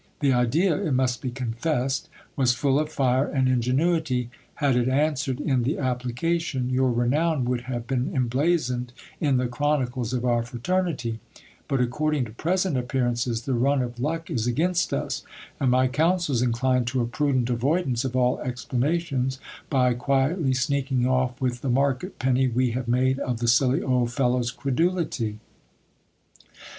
The 0.19 0.33
idea, 0.33 0.75
it 0.83 0.93
must 0.93 1.21
be 1.21 1.29
confessed, 1.29 2.09
was 2.35 2.55
full 2.55 2.79
of 2.79 2.91
fire 2.91 3.25
176 3.25 3.27
GIL 3.27 3.35
BLAS. 3.35 3.37
and 3.37 3.55
ingenuity; 3.55 4.29
had 4.55 4.75
it 4.75 4.89
answered 4.89 5.39
in 5.39 5.61
the 5.61 5.77
application, 5.77 6.71
your 6.71 6.91
renown 6.91 7.45
would 7.45 7.61
have 7.69 7.85
been 7.85 8.11
emblazoned 8.15 8.93
in 9.19 9.37
the 9.37 9.45
chronicles 9.45 10.11
of 10.11 10.25
our 10.25 10.41
fraternity; 10.41 11.19
but 11.67 11.79
according 11.79 12.25
to 12.25 12.31
present 12.31 12.77
appearances, 12.77 13.43
the 13.43 13.53
run 13.53 13.83
of 13.83 13.99
luck 13.99 14.31
is 14.31 14.47
against 14.47 14.91
us, 14.91 15.21
and 15.59 15.69
my 15.69 15.87
counsels 15.87 16.41
incline 16.41 16.83
to 16.85 17.01
a 17.01 17.05
prudent 17.05 17.51
avoidance 17.51 18.03
of 18.03 18.15
all 18.15 18.39
explanations, 18.39 19.37
by 19.69 19.93
quietly 19.93 20.51
sneaking 20.55 21.05
off 21.05 21.39
with 21.39 21.61
the 21.61 21.69
market 21.69 22.17
penny 22.17 22.47
we 22.47 22.71
have 22.71 22.87
made 22.87 23.19
of 23.19 23.37
the 23.39 23.47
silly 23.47 23.83
old 23.83 24.11
fellow's 24.11 24.49
credulity. 24.49 25.37